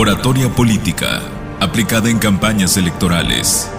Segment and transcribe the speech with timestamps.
[0.00, 1.22] Oratoria Política,
[1.58, 3.68] aplicada en campañas electorales.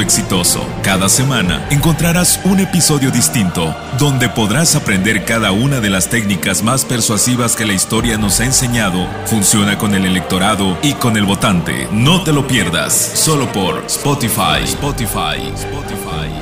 [0.00, 0.66] exitoso.
[0.82, 6.84] Cada semana encontrarás un episodio distinto donde podrás aprender cada una de las técnicas más
[6.84, 9.06] persuasivas que la historia nos ha enseñado.
[9.26, 11.88] Funciona con el electorado y con el votante.
[11.92, 14.64] No te lo pierdas, solo por Spotify.
[14.64, 15.52] Spotify.
[15.54, 16.39] Spotify.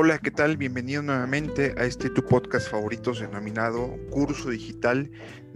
[0.00, 0.56] Hola, ¿qué tal?
[0.56, 5.10] Bienvenido nuevamente a este tu podcast favorito denominado Curso Digital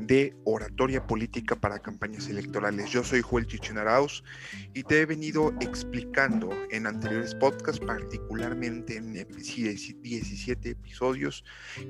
[0.07, 2.91] de Oratoria Política para Campañas Electorales.
[2.91, 4.25] Yo soy Joel Chichinaraus
[4.75, 11.45] y te he venido explicando en anteriores podcasts, particularmente en 17 episodios,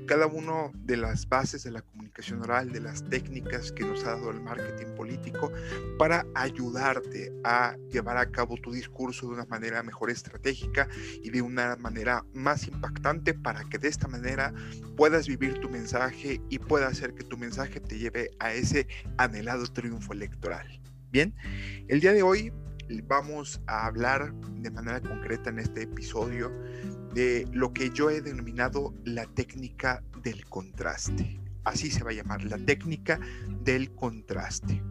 [0.05, 4.11] cada uno de las bases de la comunicación oral, de las técnicas que nos ha
[4.11, 5.51] dado el marketing político
[5.97, 10.87] para ayudarte a llevar a cabo tu discurso de una manera mejor estratégica
[11.21, 14.53] y de una manera más impactante para que de esta manera
[14.95, 18.87] puedas vivir tu mensaje y pueda hacer que tu mensaje te lleve a ese
[19.17, 20.67] anhelado triunfo electoral.
[21.11, 21.33] Bien,
[21.87, 22.51] el día de hoy
[23.05, 26.51] vamos a hablar de manera concreta en este episodio
[27.13, 31.39] de lo que yo he denominado la técnica del contraste.
[31.63, 33.19] Así se va a llamar, la técnica
[33.61, 34.81] del contraste.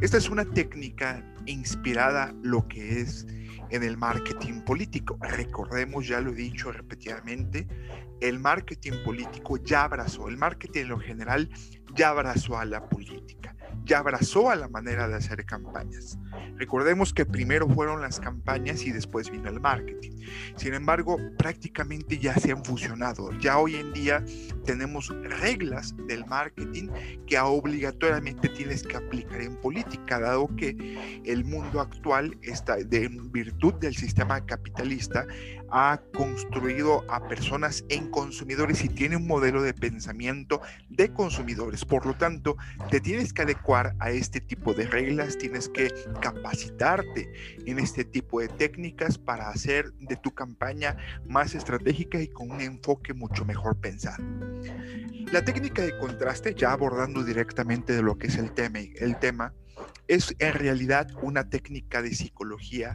[0.00, 3.26] Esta es una técnica inspirada lo que es
[3.70, 5.18] en el marketing político.
[5.20, 7.66] Recordemos, ya lo he dicho repetidamente,
[8.20, 11.48] el marketing político ya abrazó, el marketing en lo general
[11.94, 16.18] ya abrazó a la política, ya abrazó a la manera de hacer campañas.
[16.56, 20.12] Recordemos que primero fueron las campañas y después vino el marketing.
[20.56, 23.32] Sin embargo, prácticamente ya se han fusionado.
[23.38, 24.24] Ya hoy en día
[24.64, 26.88] tenemos reglas del marketing
[27.26, 33.74] que obligatoriamente tienes que aplicar en política, dado que el mundo actual está de virtud
[33.74, 35.26] del sistema capitalista
[35.70, 41.84] ha construido a personas en consumidores y tiene un modelo de pensamiento de consumidores.
[41.84, 42.56] Por lo tanto,
[42.90, 47.30] te tienes que adecuar a este tipo de reglas, tienes que capacitarte
[47.66, 50.96] en este tipo de técnicas para hacer de tu campaña
[51.26, 54.22] más estratégica y con un enfoque mucho mejor pensado.
[55.32, 59.52] La técnica de contraste, ya abordando directamente de lo que es el tema, el tema
[60.06, 62.94] es en realidad una técnica de psicología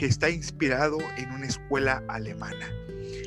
[0.00, 2.72] que está inspirado en una escuela alemana.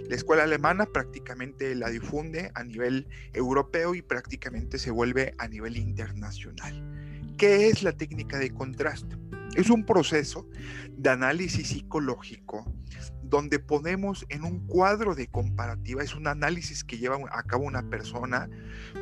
[0.10, 5.78] La escuela alemana prácticamente la difunde a nivel europeo y prácticamente se vuelve a nivel
[5.78, 6.74] internacional.
[7.38, 9.16] ¿Qué es la técnica de contraste?
[9.56, 10.50] Es un proceso
[10.90, 12.66] de análisis psicológico
[13.22, 17.88] donde ponemos en un cuadro de comparativa, es un análisis que lleva a cabo una
[17.88, 18.50] persona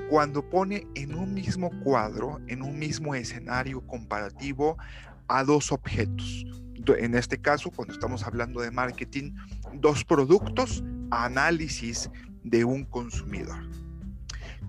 [0.09, 4.77] cuando pone en un mismo cuadro, en un mismo escenario comparativo
[5.29, 6.45] a dos objetos,
[6.87, 9.33] en este caso, cuando estamos hablando de marketing,
[9.73, 12.09] dos productos, análisis
[12.43, 13.69] de un consumidor.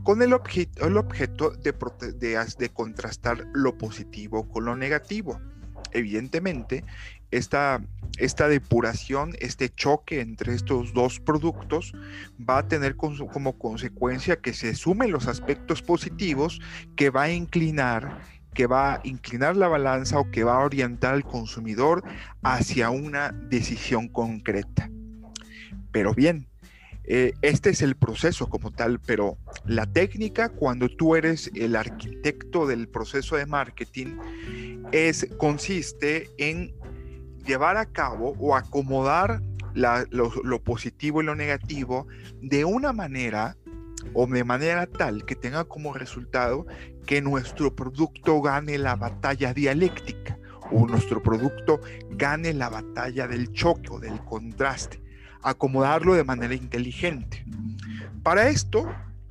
[0.02, 1.72] Con el, objeto, el objeto de,
[2.58, 5.40] de, contrastar lo positivo con lo negativo.
[5.92, 6.84] Evidentemente,
[7.30, 7.80] esta,
[8.18, 11.92] esta depuración, este choque entre estos dos productos
[12.38, 16.60] va a tener como consecuencia que se sumen los aspectos positivos
[16.96, 18.20] que va a inclinar
[18.54, 22.02] que va a inclinar la balanza o que va a orientar al consumidor
[22.42, 24.90] hacia una decisión concreta.
[25.90, 26.46] Pero bien,
[27.04, 29.36] eh, este es el proceso como tal, pero
[29.66, 34.18] la técnica cuando tú eres el arquitecto del proceso de marketing
[34.92, 36.72] es, consiste en
[37.44, 39.42] llevar a cabo o acomodar
[39.74, 42.06] lo positivo y lo negativo
[42.42, 43.56] de una manera
[44.14, 46.66] o de manera tal que tenga como resultado
[47.06, 50.38] que nuestro producto gane la batalla dialéctica
[50.70, 55.02] o nuestro producto gane la batalla del choque o del contraste,
[55.42, 57.44] acomodarlo de manera inteligente.
[58.22, 58.88] Para esto,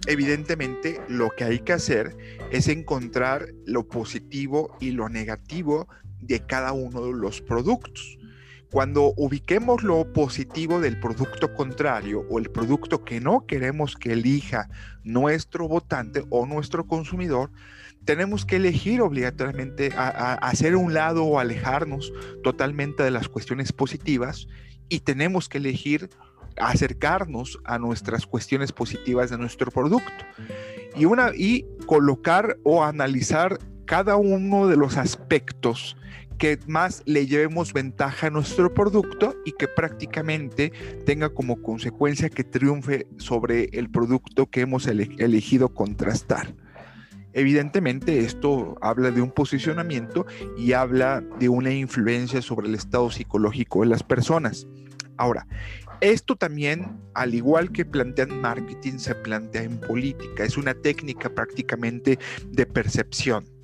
[0.07, 2.15] evidentemente, lo que hay que hacer
[2.51, 5.88] es encontrar lo positivo y lo negativo
[6.19, 8.18] de cada uno de los productos.
[8.71, 14.69] Cuando ubiquemos lo positivo del producto contrario o el producto que no queremos que elija
[15.03, 17.51] nuestro votante o nuestro consumidor,
[18.06, 22.13] tenemos que elegir obligatoriamente a, hacer un lado o alejarnos
[22.44, 24.47] totalmente de las cuestiones positivas
[24.88, 26.09] y tenemos que elegir
[26.56, 30.23] acercarnos a nuestras cuestiones positivas de nuestro producto.
[30.95, 35.97] Y, una, y colocar o analizar cada uno de los aspectos
[36.42, 40.74] que más le llevemos ventaja a nuestro producto y que prácticamente
[41.06, 46.56] tenga como consecuencia que triunfe sobre el producto que hemos elegido contrastar.
[47.34, 50.26] Evidentemente esto habla de un posicionamiento
[50.58, 54.66] y habla de una influencia sobre el estado psicológico de las personas.
[55.18, 55.46] Ahora,
[56.00, 60.44] esto también, al igual que plantea en marketing, se plantea en política.
[60.44, 62.18] Es una técnica prácticamente
[62.48, 63.61] de percepción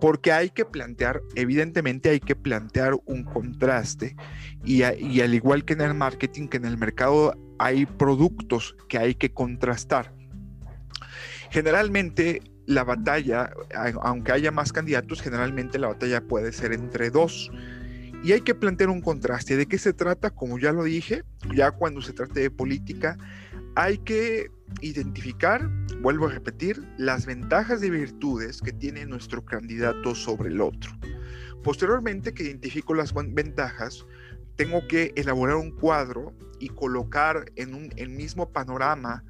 [0.00, 4.16] porque hay que plantear, evidentemente hay que plantear un contraste
[4.64, 9.14] y, al igual que en el marketing, que en el mercado hay productos que hay
[9.14, 10.14] que contrastar.
[11.50, 13.50] Generalmente la batalla,
[14.02, 17.50] aunque haya más candidatos, generalmente la batalla puede ser entre dos.
[18.22, 19.56] Y hay que plantear un contraste.
[19.56, 20.30] ¿De qué se trata?
[20.30, 21.24] Como ya lo dije,
[21.54, 23.16] ya cuando se trate de política,
[23.74, 24.50] hay que
[24.80, 25.68] identificar,
[26.00, 30.92] vuelvo a repetir, las ventajas y virtudes que tiene nuestro candidato sobre el otro.
[31.62, 34.06] Posteriormente que identifico las ventajas,
[34.56, 39.24] tengo que elaborar un cuadro y colocar en un el mismo panorama,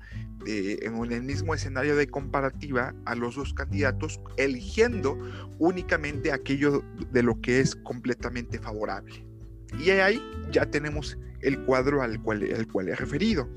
[0.47, 5.19] en el mismo escenario de comparativa a los dos candidatos, eligiendo
[5.59, 6.83] únicamente aquello
[7.13, 9.30] de lo que es completamente favorable.
[9.79, 10.21] Y ahí
[10.51, 13.49] ya tenemos el cuadro al cual, al cual he referido.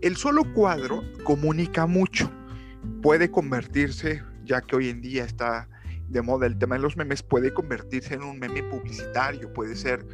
[0.00, 2.30] El solo cuadro comunica mucho.
[3.02, 5.68] Puede convertirse, ya que hoy en día está
[6.08, 10.04] de moda el tema de los memes, puede convertirse en un meme publicitario, puede ser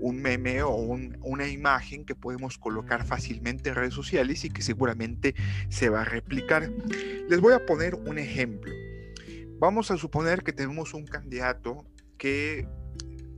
[0.00, 5.34] un meme o una imagen que podemos colocar fácilmente en redes sociales y que seguramente
[5.70, 6.70] se va a replicar.
[7.28, 8.72] Les voy a poner un ejemplo.
[9.58, 11.84] Vamos a suponer que tenemos un candidato
[12.16, 12.68] que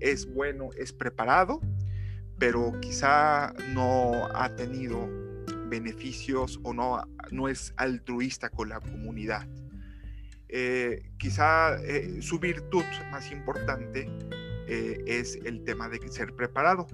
[0.00, 1.60] es bueno, es preparado,
[2.38, 5.08] pero quizá no ha tenido
[5.68, 9.46] beneficios o no, no es altruista con la comunidad.
[10.48, 12.82] Eh, quizá eh, su virtud
[13.12, 14.10] más importante
[14.66, 16.86] eh, es el tema de ser preparado.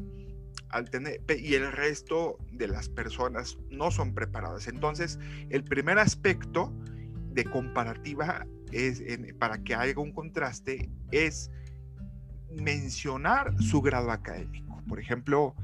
[0.69, 4.67] Al tener, y el resto de las personas no son preparadas.
[4.67, 5.19] Entonces,
[5.49, 6.73] el primer aspecto
[7.31, 9.03] de comparativa es,
[9.39, 11.51] para que haya un contraste es
[12.57, 14.83] mencionar su grado académico.
[14.89, 15.55] Por ejemplo,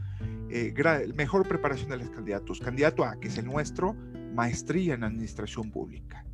[0.50, 0.74] eh,
[1.14, 2.60] mejor preparación de los candidatos.
[2.60, 3.94] Candidato A, que es el nuestro,
[4.34, 6.24] maestría en administración pública.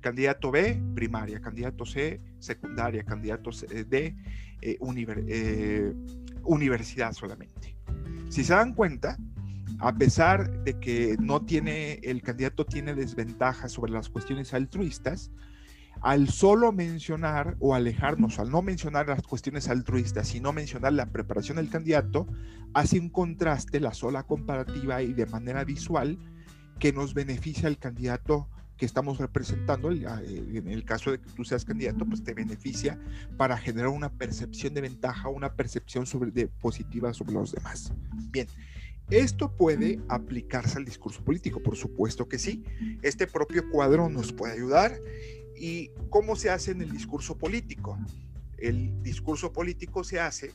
[0.00, 1.40] Candidato B, primaria.
[1.40, 3.04] Candidato C, secundaria.
[3.04, 4.16] Candidato D,
[4.62, 5.94] eh, eh,
[6.44, 7.76] universidad solamente.
[8.28, 9.18] Si se dan cuenta,
[9.78, 15.30] a pesar de que no tiene, el candidato tiene desventajas sobre las cuestiones altruistas,
[16.02, 21.56] al solo mencionar o alejarnos, al no mencionar las cuestiones altruistas, sino mencionar la preparación
[21.56, 22.26] del candidato,
[22.74, 26.18] hace un contraste, la sola comparativa y de manera visual
[26.78, 30.04] que nos beneficia al candidato que estamos representando, eh,
[30.54, 33.00] en el caso de que tú seas candidato, pues te beneficia
[33.38, 37.92] para generar una percepción de ventaja, una percepción sobre, de positiva sobre los demás.
[38.30, 38.46] Bien,
[39.10, 41.62] ¿Esto puede aplicarse al discurso político?
[41.62, 42.64] Por supuesto que sí.
[43.02, 44.98] Este propio cuadro nos puede ayudar
[45.56, 47.98] ¿Y cómo se hace en el discurso político?
[48.58, 50.52] El discurso político se hace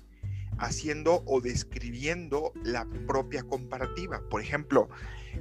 [0.57, 4.21] haciendo o describiendo la propia comparativa.
[4.29, 4.89] Por ejemplo,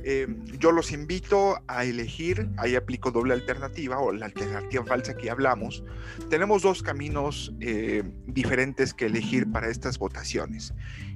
[0.03, 0.27] eh,
[0.59, 5.85] yo los invito a elegir, ahí aplico doble alternativa o la alternativa falsa que hablamos.
[6.31, 10.73] Tenemos dos caminos eh, diferentes que elegir para estas votaciones.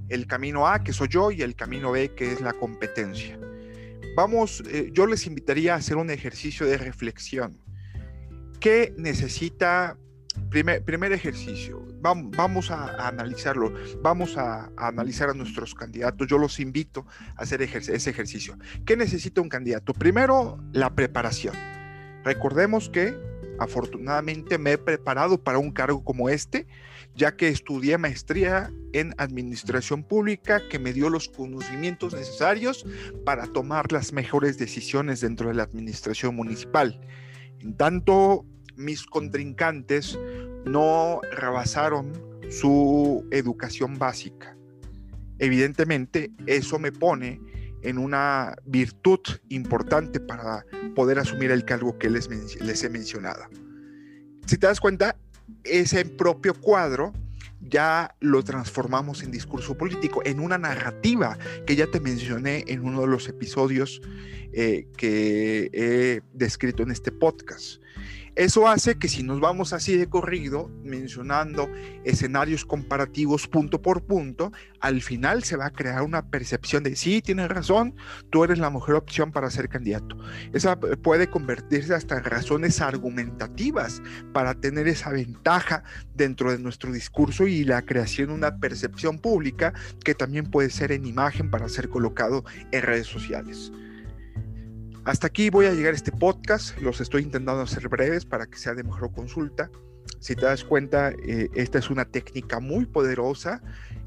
[0.08, 3.38] El camino A, que soy yo, y el camino B, que es la competencia.
[4.16, 7.58] Vamos, eh, yo les invitaría a hacer un ejercicio de reflexión.
[8.64, 9.98] ¿Qué necesita?
[10.48, 16.26] Primer, primer ejercicio, vamos, a, analizarlo, vamos a, analizar a nuestros candidatos.
[16.28, 17.04] Yo los invito
[17.36, 18.56] a hacer ese ejercicio.
[18.86, 19.92] ¿Qué necesita un candidato?
[19.92, 21.54] Primero, la preparación.
[22.24, 23.14] Recordemos que
[23.58, 26.66] afortunadamente me he preparado para un cargo como este,
[27.14, 32.86] ya que estudié maestría en administración pública que me dio los conocimientos necesarios
[33.26, 36.98] para tomar las mejores decisiones dentro de la administración municipal.
[37.60, 40.18] En tanto, mis contrincantes
[40.64, 42.12] no rebasaron
[42.50, 44.56] su educación básica.
[45.38, 47.40] Evidentemente, eso me pone
[47.82, 50.64] en una virtud importante para
[50.94, 52.28] poder asumir el cargo que les,
[52.60, 53.44] les he mencionado.
[54.46, 55.16] Si te das cuenta,
[55.64, 57.12] ese propio cuadro
[57.60, 63.02] ya lo transformamos en discurso político, en una narrativa que ya te mencioné en uno
[63.02, 64.00] de los episodios
[64.52, 67.80] eh, que he descrito en este podcast.
[68.36, 71.68] Eso hace que si nos vamos así de corrido, mencionando
[72.02, 74.50] escenarios comparativos punto por punto,
[74.80, 77.94] al final se va a crear una percepción de sí, tienes razón,
[78.30, 80.16] tú eres la mejor opción para ser candidato.
[80.52, 87.46] Esa puede convertirse hasta en razones argumentativas para tener esa ventaja dentro de nuestro discurso
[87.46, 89.74] y la creación de una percepción pública
[90.04, 93.70] que también puede ser en imagen para ser colocado en redes sociales.
[95.04, 98.72] Hasta aquí voy a llegar este podcast, los estoy intentando hacer breves para que sea
[98.72, 99.70] de mejor consulta.
[100.18, 103.60] Si te das cuenta, eh, esta es una técnica muy poderosa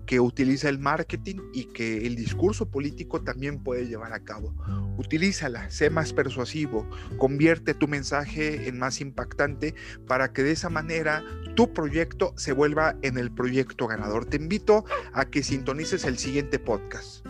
[0.07, 4.55] que utiliza el marketing y que el discurso político también puede llevar a cabo.
[4.97, 6.89] Utilízala, sé más persuasivo,
[7.19, 9.75] convierte tu mensaje en más impactante
[10.07, 11.23] para que de esa manera
[11.55, 14.25] tu proyecto se vuelva en el proyecto ganador.
[14.25, 17.23] Te invito a que sintonices el siguiente podcast.